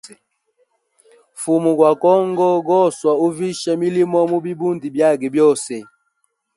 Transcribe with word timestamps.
Mfumu 1.33 1.71
gwa 1.77 1.91
congo 2.03 2.47
goswa 2.67 3.11
uvisha 3.25 3.71
milimo 3.81 4.19
mu 4.31 4.37
bibundi 4.45 4.87
byage 4.95 5.27
byose. 5.35 5.73